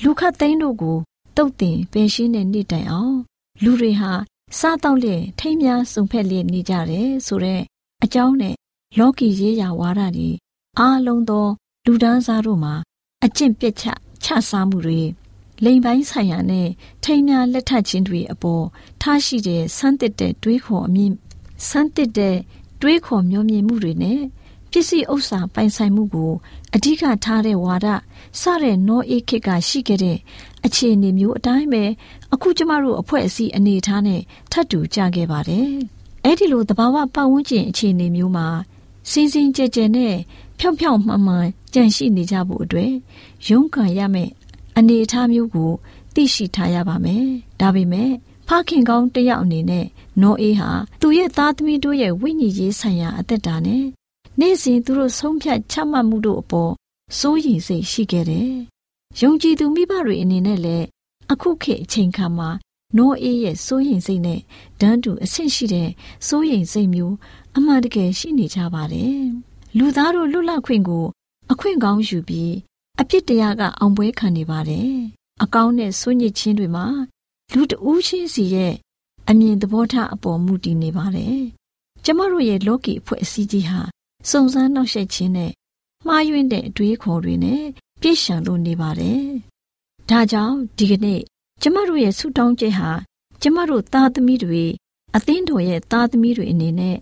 [0.02, 0.98] လူခတ်သိန်းတို့ကို
[1.36, 3.16] တုတ်တင်ပင်ရှင်းတဲ့နေ့တိုင်အောင်
[3.62, 4.12] လူတွေဟာ
[4.58, 7.62] စားတော့လျက်ထိမ်းများစုံဖက်လျက်နေကြတယ်ဆိုတော့
[8.04, 8.54] အကြောင်းနဲ့
[8.98, 10.30] လောကီရေးရာဝါဒတွေ
[10.78, 11.46] အားလုံးသော
[11.86, 12.74] လူဒန်းစားတို့မှာ
[13.24, 13.84] အကျင့်ပြစ်ချ
[14.24, 15.00] ချစားမှုတွေ
[15.64, 16.68] လိမ်ပိုင်းဆိုင်ရာနဲ့
[17.04, 18.64] ထိမ်းများလက်ထပ်ခြင်းတွေအပေါ်
[19.02, 21.12] ထားရှိတဲ့စမ်းသစ်တဲ့တွေးခေါ်အမြင်
[21.68, 22.36] စမ်းသစ်တဲ့
[22.80, 24.20] တွေးခေါ်မျှော်မြင်မှုတွေနဲ့
[24.70, 26.32] ပစ္စည်းဥစ္စာပိုင်ဆိုင်မှုကို
[26.74, 27.86] အဓိကထားတဲ့ဝါဒ
[28.40, 30.18] စတဲ့နောအေးခေတ်ကရှိခဲ့တဲ့
[30.66, 31.84] အခြေအနေမျိုးအတိုင်းပဲ
[32.32, 34.20] အခုကျမတို့အဖွဲ့အစည်းအနေထားနဲ့
[34.52, 35.68] ထပ်တူကြခဲ့ပါတယ်။
[36.24, 38.46] အဲ့ဒီလိုသဘာဝပတ်ဝန်းကျင်အခြေအနေမျိုးမှာ
[39.10, 40.14] စင်စင်ကြဲကြဲနဲ့
[40.58, 42.92] ဖြောင်ဖြောင်မှန်မှန်ကြန့်ရှိနေကြဖို့အတွက်
[43.48, 44.32] ရုန်းကန်ရမယ့်
[44.78, 45.70] အနေအထားမျိုးကို
[46.14, 47.26] သိရှိထားရပါမယ်။
[47.60, 48.10] ဒါပေမဲ့
[48.48, 49.86] ဖခင်ကောင်းတယောက်အနေနဲ့
[50.22, 53.84] နောအေးဟာသူ့ရဲ့သားသမီးတို့ရဲ့ဝိညာဉ်ရေးဆိုင်ရာအသက်တာနဲ့
[54.40, 56.72] နေ့စဉ်သူတို့ဆုံးဖြတ်ချမှတ်မှုတို့အပေါ်
[57.18, 58.52] စိုးရိမ်စိတ်ရှိခဲ့တယ်။
[59.20, 60.86] ယုံကြည်သူမိဘတွေအနေနဲ့လည်း
[61.32, 62.48] အခုခေတ်အချိန်ခါမှာ
[62.96, 64.40] နောအေးရဲ့စိုးရိမ်စိတ်နဲ့
[64.80, 65.90] ဒန်းတူအဆင့်ရှိတဲ့
[66.26, 67.14] စိုးရိမ်စိတ်မျိုး
[67.56, 69.18] အမှန်တကယ်ရှိနေကြပါတယ်။
[69.78, 71.04] လူသားတို့လွတ်လပ်ခွင့်ကို
[71.52, 72.52] အခွင့်ကောင်းယူပြီး
[73.00, 74.92] အပြစ်တရားကအောင်ပွဲခံနေပါတယ်။
[75.42, 76.86] အကောင်းနဲ့ဆွညစ်ချင်းတွေမှာ
[77.52, 78.74] လူတဦးချင်းစီရဲ့
[79.28, 81.38] အမြင်သဘောထားအပေါ်မူတည်နေပါတယ်။
[82.04, 83.80] ကျမတို့ရဲ့လောကီအဖွဲ့အစည်းကြီးဟာ
[84.30, 85.52] စုံစမ်းနှောက်ယှက်ခြင်းနဲ့
[86.06, 87.62] မှားယွင်းတဲ့အတွေးခေါ်တွေနဲ့
[88.00, 89.22] ပြည့်ရှံလို့နေပါတယ်။
[90.10, 91.20] ဒါကြောင့်ဒီကနေ့
[91.62, 92.90] ကျမတို့ရဲ့ဆုတောင်းချက်ဟာ
[93.42, 94.64] ကျမတို့သားသမီးတွေ
[95.16, 96.96] အသင်းတော်ရဲ့သားသမီးတွေအနေနဲ့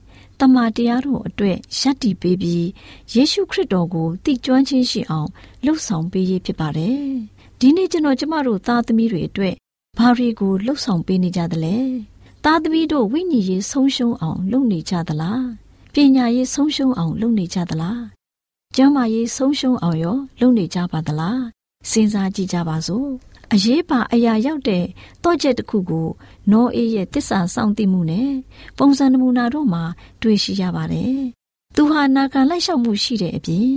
[0.45, 2.67] တမန်တရားတော်အတွက်ယက်တည်ပေးပြီး
[3.15, 5.29] ယေရှုခရစ်တော်ကိုသိကျွမ်းခြင်းရှိအောင်
[5.65, 7.03] လှုပ်ဆောင်ပေးရဖြစ်ပါတယ်။
[7.61, 9.55] ဒီနေ့ကျွန်တော်ကျမတို့သားသမီးတွေအတွက်
[9.99, 11.77] ဘာတွေကိုလှုပ်ဆောင်ပေးနေကြသလဲ။
[12.45, 15.43] သားသမီးတို့ဝိညာဉ်ရေးဆုံးရှုံးအောင်လုပ်နေကြသလား။
[15.95, 18.01] ပညာရေးဆုံးရှုံးအောင်လုပ်နေကြသလား။
[18.77, 21.41] ကျမ်းမာရေးဆုံးရှုံးအောင်ရောလုပ်နေကြပါသလား။
[21.91, 23.11] စဉ်းစားကြည့်ကြပါစို့။
[23.55, 24.85] အရေးပါအရာရောက်တဲ့
[25.25, 26.09] တော့ချက်တစ်ခုကို
[26.51, 28.31] နောအေးရဲ့တစ္ဆာစောင့်သိမှုနဲ့
[28.79, 29.83] ပုံစံနမူနာတို့မှာ
[30.23, 31.17] တွေ့ရှိရပါတယ်။
[31.77, 33.73] သူဟာနာခံလိုက်လျှောက်မှုရှိတဲ့အပြင်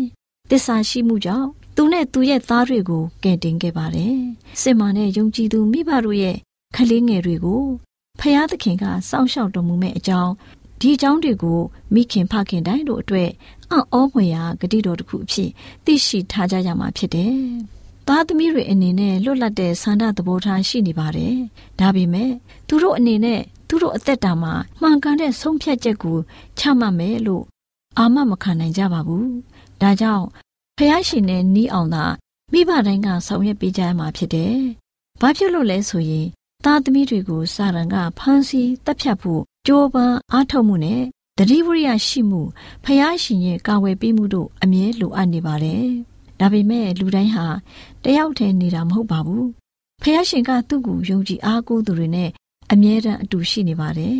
[0.49, 4.17] တစ္ဆာရှိမှုကြောင့်သူနဲ့သူရဲ့သားတွေကိုကယ်တင်ခဲ့ပါတယ်။
[4.61, 6.35] စစ်မှန်တဲ့ယုံကြည်သူမိဘတို့ရဲ့
[6.75, 7.63] ခလေးငယ်တွေကို
[8.19, 10.31] ဖယားသခင်ကစောင့်ရှောက်တော်မူမဲ့အကြောင်း
[10.79, 11.59] ဒီအကြောင်းတွေကို
[11.93, 13.29] မိခင်ဖခင်တိုင်းတို့အတွက်
[13.71, 15.49] အံ့ဩဖွယ်ရာဂတိတော်တစ်ခုအဖြစ်
[15.85, 17.39] သိရှိထားကြရမှာဖြစ်တယ်။
[18.07, 21.35] သားသမီးတွေအနေနဲ့လွတ်လပ်တဲ့ဆန္ဒသဘောထားရှိနေပါတယ်။
[21.79, 22.31] ဒါပေမဲ့
[22.67, 26.17] သူတို့အနေနဲ့သူတို့အသက်တာမှာမှန်ကန်တဲ့ဆုံးဖြတ်ချက်ကို
[26.59, 27.43] ချမှတ်မယ်လို့
[27.97, 29.25] အာမမခံနိုင်ကြပါဘူး။
[29.81, 30.25] ဒါကြောင့်
[30.77, 32.05] ဖះရှင်နဲ့နီးအောင်သာ
[32.53, 34.55] မိဘတိုင်းကဆောင်ရွက်ပေးကြရမှာဖြစ်တယ်။
[35.21, 36.27] ဘာဖြစ်လို့လဲဆိုရင်
[36.65, 41.01] သားသမီးတွေကိုစာရန်ကဖမ်းဆီးတပ်ဖြတ်ဖို့ကြိုးပမ်းအားထုတ်မှုနဲ့
[41.37, 42.41] တတိဝရိယရှိမှု
[42.83, 45.87] ဖះရှင်ရဲ့ကာဝယ်ပေးမှုတို့အမြဲလိုအပ်နေပါတယ်။
[46.39, 47.45] ဒါပေမဲ့လူတိုင်းဟာ
[48.03, 49.45] တယောက်တည်းနေတာမဟုတ်ပါဘူး။
[50.01, 52.29] ဖះရှင်ကသူ့ကိုယုံကြည်အားကိုးသူတွေနဲ့
[52.71, 54.19] အမြဲတမ်းအတူရှိနေပါတယ်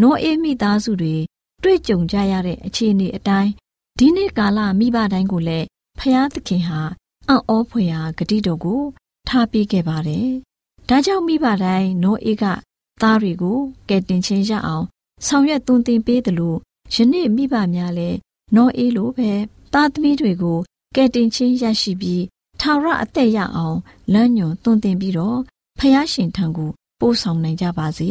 [0.00, 1.14] နောအေးမိသားစုတွေ
[1.62, 3.50] တွေ့ကြုံကြရတဲ့အခြေအနေအတိုင်း
[3.98, 5.66] ဒီနေ့ကာလမိဘတိုင်းကိုလည်း
[5.98, 6.80] ဖျားသခင်ဟာ
[7.28, 8.82] အံ့ဩဖွယ်ရာဂတိတော်ကို
[9.28, 10.28] ထားပေးခဲ့ပါတယ်။
[10.88, 12.44] ဒါကြောင့်မိဘတိုင်းနောအေးက
[13.02, 14.84] သားတွေကိုကယ်တင်ခြင်းရအောင်
[15.26, 16.58] ဆောင်ရွက်သွန်သင်ပေးတယ်လို့
[16.94, 18.18] ယနေ့မိဘများလည်း
[18.56, 19.30] နောအေးလိုပဲ
[19.72, 20.58] သားသမီးတွေကို
[20.94, 22.24] ကယ်တင်ခြင်းရရှိပြီး
[22.60, 23.78] ထာဝရအသက်ရအောင်
[24.12, 25.38] လမ်းညွန်သွန်သင်ပြီးတော့
[25.78, 26.70] ဖျားရှင်ထံကို
[27.00, 28.10] ပို့ဆောင်နိုင်ကြပါစေ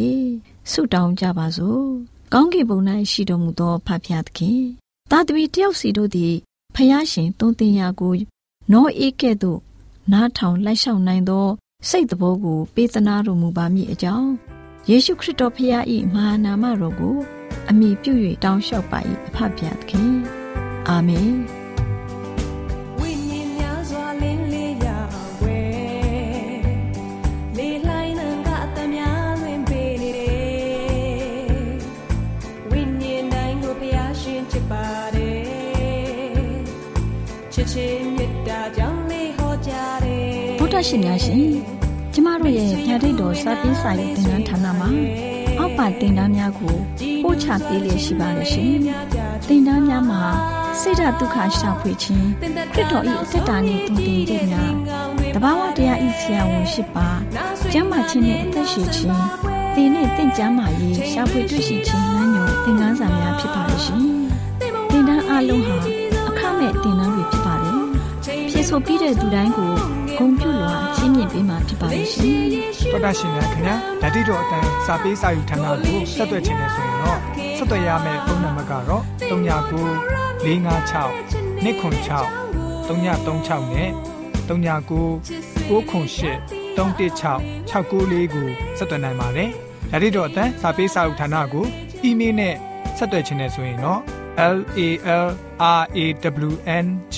[0.71, 1.83] ဆုတောင်းကြပါစို့
[2.33, 2.79] ကောင်းကင်ဘုံ၌
[3.11, 4.61] ရှိတော်မူသောဖဖျားသခင်
[5.11, 6.33] သာသမီတယောက်စီတို့သည်
[6.75, 8.13] ဖျားရှင်သွန်သင်ရာကို
[8.71, 9.59] နောအေးကဲ့သို့
[10.11, 11.47] နားထောင်လိုက်လျှောက်နိုင်သော
[11.89, 14.29] စိတ်တဘောကိုပေးသနာတော်မူပါမည်အကြောင်း
[14.89, 15.83] ယေရှုခရစ်တော်ဖခင်၏
[16.13, 17.17] မဟာနာမတော်ကို
[17.69, 20.13] အမိပြု၍တောင်းလျှောက်ပါ၏အဖဖျားသခင်
[20.87, 21.31] အာမင်
[40.75, 41.43] တရှင်များရှင်
[42.13, 44.89] ကျမတို့ရဲ့ညတိတ်တော်စာပေးစာရေးသင်တန်းဌာနမှာ
[45.59, 46.75] အောက်ပါသင်တန်းများကို
[47.23, 48.73] ပို့ချပေးလျက်ရှိပါတယ်ရှင်
[49.47, 50.21] သင်တန်းများမှာ
[50.79, 52.27] ဆိဒ္ဓတုခရှာဖွေခြင်း
[52.73, 54.71] ခရစ်တော်၏အသက်တာနှင့်တူတည်ခြင်းများ
[55.33, 57.07] တဘာဝတရားဤဆရာဝန်ရှိပါ
[57.71, 59.19] ကျမ်းမာခြင်းနဲ့အသက်ရှိခြင်း
[59.75, 64.01] သင်နဲ့တင့်ကြမာရေးရှာဖွေတွေ့ရှိခြင်းလမ်းညွန်သင်ခန်းစာများဖြစ်ပါလိမ့်ရှင်
[64.91, 65.75] သင်တန်းအလုံးဟာ
[66.29, 67.75] အခမဲ့သင်တန်းတွေဖြစ်ပါတယ်
[68.49, 69.73] ဖြစ်ဆိုပြီးတဲ့သူတိုင်းကို
[70.17, 72.35] ဂုံပြုလွှာချင်းမြင့်ပေးမှာဖြစ်ပါလိမ့်ရှင်။
[72.91, 77.19] တော်တာရှင်များခင်ဗျာဓာတိတော်အတန်းစာပေးစာယူဌာနကိုဆက်သွယ်ခြင်းနဲ့ဆိုရင်တော့
[77.57, 79.35] ဆက်သွယ်ရမယ့်ဖုန်းနံပါတ်ကတော့39
[80.45, 82.27] 656 296
[82.87, 83.89] 336နဲ့
[84.47, 86.39] 39 98 316
[86.77, 88.47] 694ကို
[88.77, 89.49] ဆက်သွင်းနိုင်ပါတယ်။
[89.91, 91.65] ဓာတိတော်အတန်းစာပေးစာဥထာဏာကို
[92.03, 92.55] အီးမေးလ်နဲ့
[92.97, 93.99] ဆက်သွယ်ခြင်းနဲ့ဆိုရင်တော့
[94.55, 94.79] L A
[95.25, 95.27] L
[95.79, 95.99] R A
[96.49, 96.51] W
[96.83, 97.17] N G